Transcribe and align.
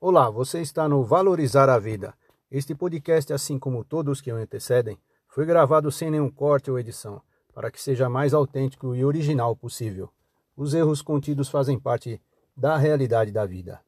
Olá, 0.00 0.30
você 0.30 0.60
está 0.60 0.88
no 0.88 1.02
Valorizar 1.02 1.68
a 1.68 1.76
Vida. 1.76 2.14
Este 2.52 2.72
podcast, 2.72 3.32
assim 3.32 3.58
como 3.58 3.82
todos 3.82 4.20
que 4.20 4.32
o 4.32 4.36
antecedem, 4.36 4.96
foi 5.26 5.44
gravado 5.44 5.90
sem 5.90 6.08
nenhum 6.08 6.30
corte 6.30 6.70
ou 6.70 6.78
edição, 6.78 7.20
para 7.52 7.68
que 7.68 7.82
seja 7.82 8.08
mais 8.08 8.32
autêntico 8.32 8.94
e 8.94 9.04
original 9.04 9.56
possível. 9.56 10.08
Os 10.56 10.72
erros 10.72 11.02
contidos 11.02 11.48
fazem 11.48 11.80
parte 11.80 12.22
da 12.56 12.76
realidade 12.76 13.32
da 13.32 13.44
vida. 13.44 13.80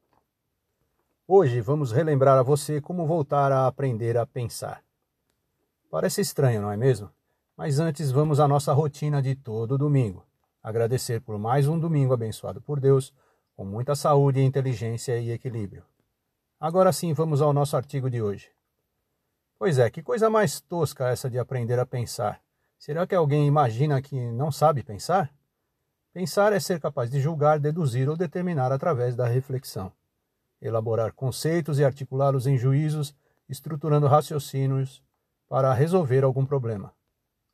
Hoje 1.28 1.60
vamos 1.60 1.92
relembrar 1.92 2.37
a 2.37 2.42
você 2.42 2.81
como 2.81 3.06
voltar 3.06 3.53
a 3.53 3.69
aprender 3.69 4.19
a 4.19 4.27
pensar. 4.27 4.83
Parece 5.88 6.22
estranho, 6.22 6.61
não 6.61 6.72
é 6.72 6.77
mesmo? 6.77 7.08
Mas 7.56 7.79
antes 7.79 8.11
vamos 8.11 8.40
à 8.40 8.49
nossa 8.49 8.72
rotina 8.72 9.22
de 9.22 9.37
todo 9.37 9.79
domingo. 9.79 10.24
Agradecer 10.61 11.21
por 11.21 11.38
mais 11.38 11.69
um 11.69 11.79
domingo 11.79 12.13
abençoado 12.13 12.61
por 12.61 12.81
Deus, 12.81 13.15
com 13.54 13.65
muita 13.65 13.95
saúde, 13.95 14.42
inteligência 14.42 15.17
e 15.17 15.31
equilíbrio. 15.31 15.85
Agora 16.62 16.92
sim, 16.92 17.14
vamos 17.14 17.41
ao 17.41 17.55
nosso 17.55 17.74
artigo 17.74 18.10
de 18.10 18.20
hoje. 18.20 18.50
Pois 19.59 19.78
é, 19.78 19.88
que 19.88 20.02
coisa 20.02 20.28
mais 20.28 20.60
tosca 20.60 21.09
essa 21.09 21.30
de 21.30 21.38
aprender 21.38 21.78
a 21.78 21.86
pensar. 21.86 22.38
Será 22.78 23.06
que 23.06 23.14
alguém 23.14 23.46
imagina 23.46 24.02
que 24.02 24.30
não 24.33 24.52
sabe 24.52 24.83
pensar? 24.83 25.33
Pensar 26.12 26.52
é 26.52 26.60
ser 26.60 26.78
capaz 26.78 27.10
de 27.10 27.19
julgar, 27.19 27.59
deduzir 27.59 28.10
ou 28.10 28.16
determinar 28.16 28.73
através 28.73 29.16
da 29.16 29.27
reflexão. 29.27 29.91
Elaborar 30.60 31.14
conceitos 31.14 31.78
e 31.78 31.84
articulá-los 31.84 32.46
em 32.46 32.59
juízos, 32.59 33.16
estruturando 33.48 34.06
raciocínios 34.06 35.02
para 35.48 35.72
resolver 35.72 36.24
algum 36.24 36.45
problema. 36.45 36.92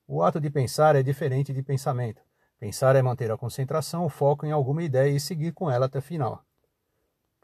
O 0.04 0.20
ato 0.20 0.40
de 0.40 0.50
pensar 0.50 0.96
é 0.96 1.02
diferente 1.04 1.52
de 1.52 1.62
pensamento. 1.62 2.20
Pensar 2.58 2.96
é 2.96 3.02
manter 3.02 3.30
a 3.30 3.38
concentração, 3.38 4.04
o 4.04 4.08
foco 4.08 4.44
em 4.44 4.50
alguma 4.50 4.82
ideia 4.82 5.14
e 5.14 5.20
seguir 5.20 5.52
com 5.52 5.70
ela 5.70 5.86
até 5.86 6.00
o 6.00 6.02
final. 6.02 6.45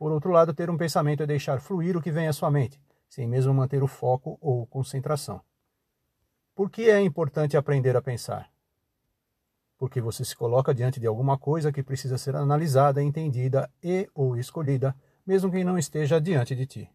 Por 0.02 0.10
outro 0.10 0.32
lado, 0.32 0.52
ter 0.52 0.68
um 0.68 0.76
pensamento 0.76 1.22
é 1.22 1.26
deixar 1.26 1.60
fluir 1.60 1.96
o 1.96 2.02
que 2.02 2.10
vem 2.10 2.26
à 2.26 2.32
sua 2.32 2.50
mente, 2.50 2.76
sem 3.08 3.24
mesmo 3.24 3.54
manter 3.54 3.84
o 3.84 3.86
foco 3.86 4.36
ou 4.40 4.66
concentração. 4.66 5.40
Por 6.56 6.68
que 6.68 6.90
é 6.90 7.00
importante 7.00 7.56
aprender 7.56 7.96
a 7.96 8.02
pensar? 8.02 8.50
Porque 9.78 10.00
você 10.00 10.24
se 10.24 10.34
coloca 10.34 10.74
diante 10.74 10.98
de 10.98 11.06
alguma 11.06 11.38
coisa 11.38 11.70
que 11.70 11.84
precisa 11.84 12.18
ser 12.18 12.34
analisada, 12.34 13.00
entendida 13.00 13.70
e 13.80 14.10
ou 14.12 14.36
escolhida, 14.36 14.92
mesmo 15.24 15.52
que 15.52 15.62
não 15.62 15.78
esteja 15.78 16.20
diante 16.20 16.56
de 16.56 16.66
ti. 16.66 16.90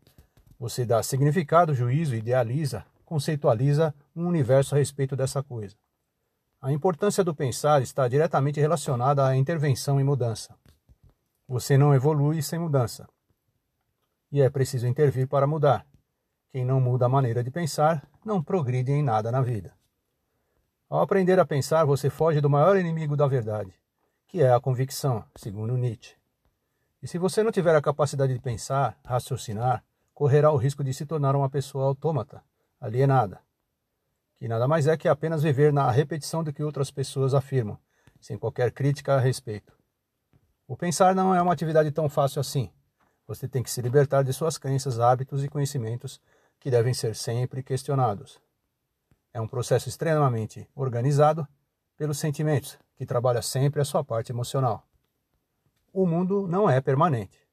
Você 0.60 0.86
dá 0.86 1.02
significado, 1.02 1.74
juízo, 1.74 2.14
idealiza, 2.14 2.84
conceitualiza 3.06 3.96
um 4.14 4.28
universo 4.28 4.76
a 4.76 4.80
respeito 4.80 5.16
dessa 5.16 5.42
coisa. 5.42 5.78
A 6.62 6.74
importância 6.74 7.24
do 7.24 7.34
pensar 7.34 7.82
está 7.82 8.06
diretamente 8.06 8.60
relacionada 8.60 9.26
à 9.26 9.34
intervenção 9.34 9.98
e 9.98 10.04
mudança. 10.04 10.54
Você 11.48 11.78
não 11.78 11.96
evolui 11.96 12.42
sem 12.42 12.60
mudança. 12.60 13.08
E 14.30 14.42
é 14.42 14.50
preciso 14.50 14.86
intervir 14.86 15.28
para 15.28 15.48
mudar. 15.48 15.88
Quem 16.52 16.66
não 16.66 16.82
muda 16.82 17.06
a 17.06 17.10
maneira 17.10 17.42
de 17.42 17.50
pensar 17.50 18.06
não 18.26 18.44
progride 18.44 18.92
em 18.92 19.02
nada 19.02 19.32
na 19.32 19.42
vida. 19.42 19.74
Ao 20.90 21.02
aprender 21.02 21.40
a 21.40 21.46
pensar, 21.46 21.86
você 21.86 22.10
foge 22.10 22.42
do 22.42 22.50
maior 22.50 22.76
inimigo 22.76 23.16
da 23.16 23.28
verdade, 23.28 23.74
que 24.28 24.42
é 24.42 24.52
a 24.52 24.60
convicção, 24.60 25.24
segundo 25.36 25.78
Nietzsche. 25.78 26.16
E 27.02 27.08
se 27.08 27.18
você 27.18 27.44
não 27.44 27.52
tiver 27.52 27.76
a 27.76 27.82
capacidade 27.82 28.34
de 28.34 28.42
pensar, 28.42 29.00
raciocinar, 29.06 29.86
correrá 30.14 30.52
o 30.52 30.58
risco 30.58 30.84
de 30.84 30.94
se 30.94 31.06
tornar 31.06 31.36
uma 31.36 31.50
pessoa 31.50 31.86
autômata, 31.86 32.44
alienada, 32.80 33.40
que 34.38 34.48
nada 34.48 34.68
mais 34.68 34.88
é 34.88 34.98
que 34.98 35.08
apenas 35.08 35.44
viver 35.44 35.72
na 35.72 35.90
repetição 35.92 36.44
do 36.44 36.52
que 36.52 36.64
outras 36.64 36.92
pessoas 36.92 37.34
afirmam, 37.34 37.78
sem 38.20 38.38
qualquer 38.38 38.72
crítica 38.72 39.16
a 39.16 39.20
respeito. 39.20 39.77
O 40.68 40.76
pensar 40.76 41.16
não 41.16 41.34
é 41.34 41.42
uma 41.42 41.54
atividade 41.54 41.90
tão 41.92 42.10
fácil 42.10 42.42
assim. 42.42 42.70
Você 43.26 43.48
tem 43.48 43.64
que 43.64 43.72
se 43.72 43.82
libertar 43.82 44.22
de 44.24 44.34
suas 44.34 44.58
crenças, 44.58 45.00
hábitos 45.00 45.42
e 45.42 45.48
conhecimentos 45.48 46.22
que 46.60 46.70
devem 46.70 46.94
ser 46.94 47.16
sempre 47.16 47.64
questionados. 47.64 48.42
É 49.34 49.40
um 49.40 49.48
processo 49.48 49.88
extremamente 49.88 50.68
organizado 50.76 51.48
pelos 51.96 52.18
sentimentos, 52.18 52.78
que 52.98 53.06
trabalha 53.06 53.42
sempre 53.42 53.82
a 53.82 53.86
sua 53.86 54.04
parte 54.04 54.32
emocional. 54.32 54.86
O 55.94 56.06
mundo 56.06 56.48
não 56.48 56.70
é 56.70 56.82
permanente. 56.82 57.48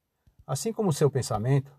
Assim 0.44 0.72
como 0.72 0.88
o 0.88 0.92
seu 0.92 1.08
pensamento, 1.08 1.72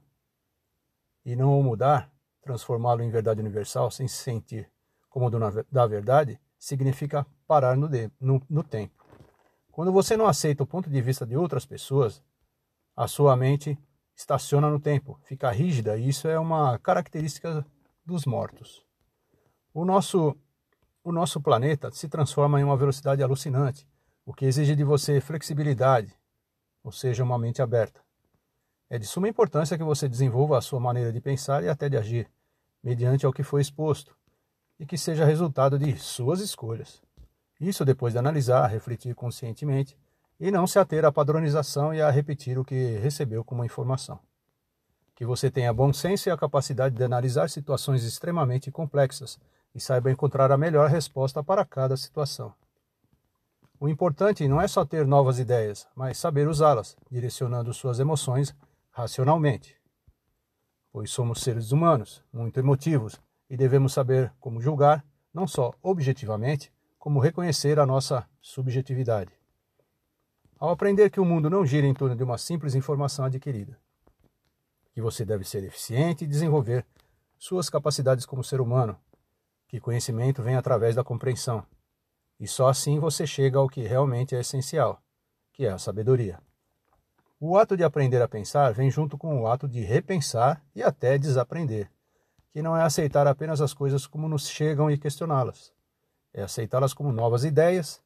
e 1.25 1.35
não 1.35 1.59
o 1.59 1.63
mudar, 1.63 2.09
transformá-lo 2.41 3.01
em 3.01 3.09
verdade 3.09 3.41
universal 3.41 3.91
sem 3.91 4.07
se 4.07 4.17
sentir 4.17 4.71
como 5.09 5.29
dono 5.29 5.65
da 5.71 5.85
verdade, 5.85 6.39
significa 6.57 7.25
parar 7.47 7.75
no, 7.75 7.89
de, 7.89 8.09
no, 8.19 8.41
no 8.49 8.63
tempo. 8.63 9.04
Quando 9.75 9.91
você 9.91 10.15
não 10.15 10.25
aceita 10.25 10.63
o 10.63 10.65
ponto 10.65 10.89
de 10.89 11.01
vista 11.01 11.25
de 11.25 11.35
outras 11.35 11.65
pessoas, 11.65 12.23
a 12.95 13.09
sua 13.09 13.35
mente 13.35 13.77
estaciona 14.15 14.69
no 14.69 14.79
tempo, 14.79 15.19
fica 15.25 15.51
rígida, 15.51 15.97
e 15.97 16.07
isso 16.07 16.29
é 16.29 16.39
uma 16.39 16.79
característica 16.79 17.65
dos 18.05 18.25
mortos. 18.25 18.85
O 19.73 19.83
nosso, 19.83 20.33
o 21.03 21.11
nosso 21.11 21.41
planeta 21.41 21.91
se 21.91 22.07
transforma 22.07 22.57
em 22.57 22.63
uma 22.63 22.77
velocidade 22.77 23.21
alucinante, 23.21 23.85
o 24.25 24.33
que 24.33 24.45
exige 24.45 24.77
de 24.77 24.83
você 24.85 25.19
flexibilidade, 25.19 26.15
ou 26.81 26.93
seja, 26.93 27.21
uma 27.21 27.37
mente 27.37 27.61
aberta. 27.61 27.99
É 28.89 28.97
de 28.97 29.05
suma 29.05 29.27
importância 29.27 29.77
que 29.77 29.83
você 29.83 30.07
desenvolva 30.07 30.57
a 30.57 30.61
sua 30.61 30.79
maneira 30.79 31.11
de 31.11 31.19
pensar 31.19 31.65
e 31.65 31.67
até 31.67 31.89
de 31.89 31.97
agir, 31.97 32.31
mediante 32.81 33.25
ao 33.25 33.33
que 33.33 33.43
foi 33.43 33.59
exposto, 33.59 34.15
e 34.79 34.85
que 34.85 34.97
seja 34.97 35.25
resultado 35.25 35.77
de 35.77 35.97
suas 35.97 36.39
escolhas. 36.39 37.04
Isso 37.59 37.85
depois 37.85 38.13
de 38.13 38.19
analisar, 38.19 38.67
refletir 38.67 39.15
conscientemente 39.15 39.97
e 40.39 40.51
não 40.51 40.67
se 40.67 40.77
ater 40.77 41.05
à 41.05 41.11
padronização 41.11 41.93
e 41.93 42.01
a 42.01 42.09
repetir 42.09 42.59
o 42.59 42.65
que 42.65 42.97
recebeu 42.97 43.43
como 43.43 43.63
informação. 43.63 44.19
Que 45.15 45.25
você 45.25 45.49
tenha 45.49 45.73
bom 45.73 45.93
senso 45.93 46.27
e 46.27 46.31
a 46.31 46.37
capacidade 46.37 46.95
de 46.95 47.03
analisar 47.03 47.49
situações 47.49 48.03
extremamente 48.03 48.69
complexas 48.69 49.39
e 49.73 49.79
saiba 49.79 50.11
encontrar 50.11 50.51
a 50.51 50.57
melhor 50.57 50.89
resposta 50.89 51.43
para 51.43 51.63
cada 51.63 51.95
situação. 51.95 52.53
O 53.79 53.89
importante 53.89 54.47
não 54.47 54.61
é 54.61 54.67
só 54.67 54.85
ter 54.85 55.05
novas 55.05 55.39
ideias, 55.39 55.87
mas 55.95 56.17
saber 56.17 56.47
usá-las, 56.47 56.97
direcionando 57.11 57.73
suas 57.73 57.99
emoções 57.99 58.55
racionalmente. 58.91 59.75
Pois 60.91 61.11
somos 61.11 61.41
seres 61.41 61.71
humanos, 61.73 62.23
muito 62.31 62.57
emotivos, 62.57 63.19
e 63.49 63.57
devemos 63.57 63.91
saber 63.93 64.33
como 64.39 64.61
julgar, 64.61 65.05
não 65.33 65.45
só 65.45 65.73
objetivamente, 65.83 66.71
como 67.05 67.19
reconhecer 67.19 67.77
a 67.79 67.85
nossa 67.85 68.27
subjetividade. 68.41 69.31
Ao 70.57 70.71
aprender 70.71 71.11
que 71.11 71.19
o 71.19 71.23
mundo 71.23 71.51
não 71.51 71.63
gira 71.63 71.85
em 71.85 71.93
torno 71.93 72.15
de 72.15 72.23
uma 72.23 72.35
simples 72.35 72.73
informação 72.73 73.25
adquirida, 73.25 73.77
que 74.91 74.99
você 74.99 75.23
deve 75.23 75.43
ser 75.43 75.63
eficiente 75.63 76.23
e 76.23 76.27
desenvolver 76.27 76.83
suas 77.37 77.69
capacidades 77.69 78.25
como 78.25 78.43
ser 78.43 78.59
humano, 78.59 78.97
que 79.67 79.79
conhecimento 79.79 80.41
vem 80.41 80.55
através 80.55 80.95
da 80.95 81.03
compreensão, 81.03 81.63
e 82.39 82.47
só 82.47 82.69
assim 82.69 82.97
você 82.97 83.27
chega 83.27 83.59
ao 83.59 83.69
que 83.69 83.83
realmente 83.83 84.35
é 84.35 84.39
essencial, 84.39 84.99
que 85.53 85.63
é 85.63 85.69
a 85.69 85.77
sabedoria. 85.77 86.39
O 87.39 87.55
ato 87.55 87.77
de 87.77 87.83
aprender 87.83 88.23
a 88.23 88.27
pensar 88.27 88.73
vem 88.73 88.89
junto 88.89 89.15
com 89.15 89.43
o 89.43 89.47
ato 89.47 89.67
de 89.67 89.81
repensar 89.81 90.59
e 90.73 90.81
até 90.81 91.19
desaprender, 91.19 91.87
que 92.49 92.63
não 92.63 92.75
é 92.75 92.81
aceitar 92.81 93.27
apenas 93.27 93.61
as 93.61 93.75
coisas 93.75 94.07
como 94.07 94.27
nos 94.27 94.49
chegam 94.49 94.89
e 94.89 94.97
questioná-las. 94.97 95.74
É 96.37 96.43
aceitá-las 96.43 96.93
como 96.93 97.13
novas 97.13 97.45
ideias. 97.45 98.03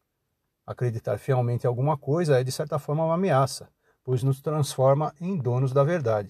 Acreditar 0.63 1.17
fielmente 1.17 1.63
em 1.63 1.67
alguma 1.67 1.97
coisa 1.97 2.39
é, 2.39 2.43
de 2.43 2.51
certa 2.51 2.77
forma, 2.77 3.03
uma 3.03 3.15
ameaça, 3.15 3.67
pois 4.03 4.21
nos 4.21 4.39
transforma 4.39 5.11
em 5.19 5.35
donos 5.35 5.73
da 5.73 5.83
verdade. 5.83 6.29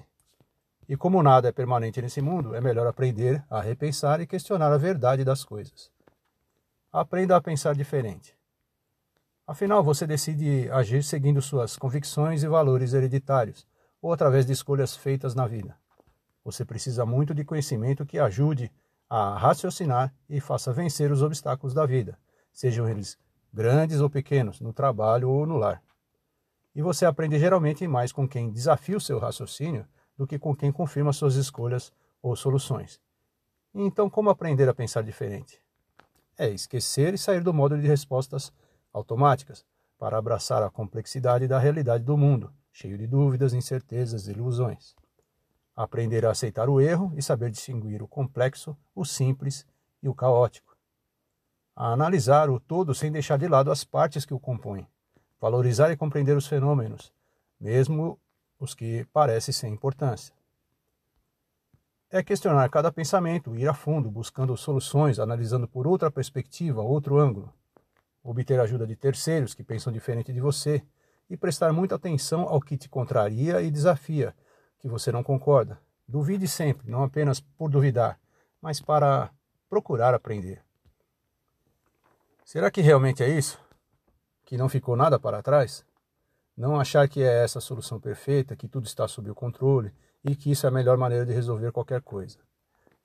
E 0.87 0.95
como 0.95 1.21
nada 1.21 1.49
é 1.49 1.51
permanente 1.51 2.01
nesse 2.01 2.21
mundo, 2.21 2.55
é 2.55 2.61
melhor 2.61 2.87
aprender 2.87 3.43
a 3.49 3.59
repensar 3.59 4.21
e 4.21 4.25
questionar 4.25 4.71
a 4.71 4.77
verdade 4.77 5.25
das 5.25 5.43
coisas. 5.43 5.91
Aprenda 6.89 7.35
a 7.35 7.41
pensar 7.41 7.75
diferente. 7.75 8.33
Afinal, 9.45 9.83
você 9.83 10.07
decide 10.07 10.71
agir 10.71 11.03
seguindo 11.03 11.41
suas 11.41 11.75
convicções 11.75 12.43
e 12.43 12.47
valores 12.47 12.93
hereditários, 12.93 13.67
ou 14.01 14.13
através 14.13 14.45
de 14.45 14.53
escolhas 14.53 14.95
feitas 14.95 15.35
na 15.35 15.45
vida. 15.45 15.75
Você 16.45 16.63
precisa 16.63 17.05
muito 17.05 17.33
de 17.33 17.43
conhecimento 17.43 18.05
que 18.05 18.17
ajude 18.17 18.71
a 19.09 19.37
raciocinar 19.37 20.13
e 20.29 20.39
faça 20.39 20.71
vencer 20.71 21.11
os 21.11 21.23
obstáculos 21.23 21.73
da 21.73 21.85
vida, 21.85 22.17
sejam 22.53 22.87
eles 22.87 23.17
grandes 23.51 23.99
ou 23.99 24.09
pequenos, 24.09 24.61
no 24.61 24.71
trabalho 24.71 25.29
ou 25.29 25.45
no 25.45 25.57
lar. 25.57 25.81
E 26.75 26.81
você 26.81 27.05
aprende 27.05 27.39
geralmente 27.39 27.87
mais 27.87 28.11
com 28.11 28.27
quem 28.27 28.51
desafia 28.51 28.95
o 28.95 29.01
seu 29.01 29.17
raciocínio 29.17 29.87
do 30.15 30.27
que 30.27 30.37
com 30.37 30.55
quem 30.55 30.71
confirma 30.71 31.11
suas 31.11 31.35
escolhas 31.35 31.91
ou 32.21 32.35
soluções. 32.35 33.01
Então, 33.73 34.09
como 34.09 34.29
aprender 34.29 34.69
a 34.69 34.73
pensar 34.73 35.01
diferente? 35.01 35.61
É 36.37 36.49
esquecer 36.49 37.13
e 37.13 37.17
sair 37.17 37.41
do 37.41 37.53
modo 37.53 37.79
de 37.79 37.87
respostas 37.87 38.53
automáticas 38.93 39.65
para 39.97 40.17
abraçar 40.17 40.63
a 40.63 40.69
complexidade 40.69 41.47
da 41.47 41.59
realidade 41.59 42.03
do 42.03 42.17
mundo, 42.17 42.53
cheio 42.71 42.97
de 42.97 43.07
dúvidas, 43.07 43.53
incertezas 43.53 44.27
e 44.27 44.31
ilusões. 44.31 44.95
Aprender 45.81 46.25
a 46.25 46.31
aceitar 46.31 46.67
o 46.67 46.81
erro 46.81 47.13
e 47.15 47.21
saber 47.21 47.49
distinguir 47.49 48.03
o 48.03 48.07
complexo, 48.07 48.75
o 48.93 49.05
simples 49.05 49.65
e 50.03 50.09
o 50.09 50.13
caótico. 50.13 50.75
A 51.73 51.93
analisar 51.93 52.49
o 52.49 52.59
todo 52.59 52.93
sem 52.93 53.09
deixar 53.09 53.37
de 53.37 53.47
lado 53.47 53.71
as 53.71 53.85
partes 53.85 54.25
que 54.25 54.33
o 54.33 54.39
compõem. 54.41 54.85
Valorizar 55.39 55.89
e 55.89 55.95
compreender 55.95 56.35
os 56.35 56.47
fenômenos, 56.47 57.13
mesmo 57.57 58.19
os 58.59 58.75
que 58.75 59.05
parecem 59.13 59.53
sem 59.53 59.71
importância. 59.71 60.35
é 62.11 62.21
questionar 62.21 62.67
cada 62.69 62.91
pensamento, 62.91 63.55
ir 63.55 63.69
a 63.69 63.73
fundo, 63.73 64.11
buscando 64.11 64.57
soluções, 64.57 65.17
analisando 65.17 65.65
por 65.65 65.87
outra 65.87 66.11
perspectiva, 66.11 66.81
outro 66.81 67.17
ângulo. 67.17 67.53
Obter 68.21 68.59
ajuda 68.59 68.85
de 68.85 68.97
terceiros 68.97 69.53
que 69.53 69.63
pensam 69.63 69.93
diferente 69.93 70.33
de 70.33 70.41
você 70.41 70.83
e 71.29 71.37
prestar 71.37 71.71
muita 71.71 71.95
atenção 71.95 72.41
ao 72.41 72.59
que 72.59 72.77
te 72.77 72.89
contraria 72.89 73.61
e 73.61 73.71
desafia, 73.71 74.35
que 74.79 74.87
você 74.87 75.11
não 75.11 75.23
concorda. 75.23 75.79
Duvide 76.07 76.47
sempre, 76.47 76.89
não 76.89 77.03
apenas 77.03 77.39
por 77.39 77.69
duvidar, 77.69 78.19
mas 78.61 78.81
para 78.81 79.29
procurar 79.69 80.13
aprender. 80.13 80.63
Será 82.43 82.71
que 82.71 82.81
realmente 82.81 83.21
é 83.21 83.29
isso? 83.29 83.59
Que 84.43 84.57
não 84.57 84.67
ficou 84.67 84.95
nada 84.95 85.19
para 85.19 85.43
trás? 85.43 85.85
Não 86.57 86.79
achar 86.79 87.07
que 87.07 87.21
é 87.21 87.43
essa 87.43 87.59
a 87.59 87.61
solução 87.61 87.99
perfeita, 87.99 88.55
que 88.55 88.67
tudo 88.67 88.87
está 88.87 89.07
sob 89.07 89.29
o 89.29 89.35
controle 89.35 89.93
e 90.23 90.35
que 90.35 90.51
isso 90.51 90.65
é 90.65 90.69
a 90.69 90.71
melhor 90.71 90.97
maneira 90.97 91.25
de 91.25 91.31
resolver 91.31 91.71
qualquer 91.71 92.01
coisa. 92.01 92.39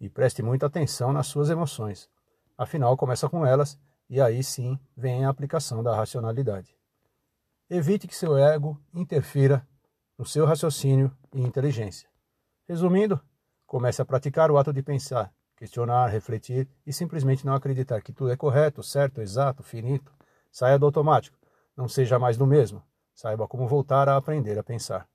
E 0.01 0.09
preste 0.09 0.43
muita 0.43 0.67
atenção 0.67 1.13
nas 1.13 1.27
suas 1.27 1.51
emoções. 1.51 2.09
Afinal, 2.57 2.97
começa 2.97 3.29
com 3.29 3.45
elas 3.45 3.79
e 4.09 4.21
aí 4.21 4.43
sim 4.43 4.79
vem 4.97 5.25
a 5.25 5.29
aplicação 5.29 5.83
da 5.83 5.95
racionalidade. 5.95 6.75
Evite 7.69 8.09
que 8.09 8.17
seu 8.17 8.37
ego 8.37 8.81
interfira 8.95 9.67
no 10.19 10.25
seu 10.25 10.47
raciocínio 10.47 11.11
e 11.33 11.41
inteligência. 11.41 12.09
Resumindo, 12.69 13.21
comece 13.67 14.01
a 14.01 14.05
praticar 14.05 14.51
o 14.51 14.59
ato 14.59 14.73
de 14.73 14.83
pensar, 14.83 15.33
questionar, 15.57 16.07
refletir 16.09 16.69
e 16.87 16.93
simplesmente 16.93 17.45
não 17.45 17.55
acreditar 17.55 18.01
que 18.03 18.13
tudo 18.13 18.31
é 18.31 18.37
correto, 18.37 18.83
certo, 18.83 19.21
exato, 19.21 19.63
finito. 19.63 20.13
Saia 20.51 20.79
do 20.79 20.87
automático, 20.87 21.37
não 21.77 21.89
seja 21.89 22.19
mais 22.19 22.37
do 22.37 22.47
mesmo. 22.47 22.83
Saiba 23.15 23.47
como 23.47 23.67
voltar 23.67 24.09
a 24.09 24.17
aprender 24.17 24.59
a 24.59 24.63
pensar. 24.63 25.09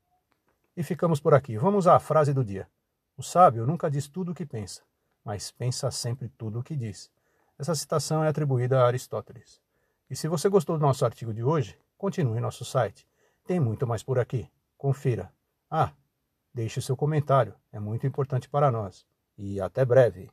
E 0.76 0.82
ficamos 0.82 1.20
por 1.20 1.34
aqui. 1.34 1.56
Vamos 1.56 1.86
à 1.86 1.98
frase 1.98 2.32
do 2.32 2.44
dia. 2.44 2.68
O 3.16 3.22
sábio 3.22 3.66
nunca 3.66 3.90
diz 3.90 4.08
tudo 4.08 4.32
o 4.32 4.34
que 4.34 4.46
pensa, 4.46 4.82
mas 5.24 5.50
pensa 5.50 5.90
sempre 5.90 6.28
tudo 6.28 6.60
o 6.60 6.62
que 6.62 6.76
diz. 6.76 7.10
Essa 7.58 7.74
citação 7.74 8.24
é 8.24 8.28
atribuída 8.28 8.80
a 8.80 8.86
Aristóteles. 8.86 9.60
E 10.08 10.16
se 10.16 10.28
você 10.28 10.48
gostou 10.48 10.78
do 10.78 10.82
nosso 10.82 11.04
artigo 11.04 11.34
de 11.34 11.42
hoje, 11.42 11.78
continue 11.98 12.38
em 12.38 12.40
nosso 12.40 12.64
site. 12.64 13.06
Tem 13.44 13.60
muito 13.60 13.86
mais 13.86 14.02
por 14.02 14.18
aqui. 14.18 14.50
Confira. 14.80 15.30
Ah, 15.70 15.92
deixe 16.54 16.78
o 16.78 16.82
seu 16.82 16.96
comentário, 16.96 17.54
é 17.70 17.78
muito 17.78 18.06
importante 18.06 18.48
para 18.48 18.72
nós. 18.72 19.06
E 19.36 19.60
até 19.60 19.84
breve. 19.84 20.30